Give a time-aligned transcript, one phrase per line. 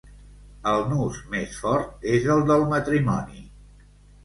[0.71, 3.47] El nus més fort és el del matrimoni.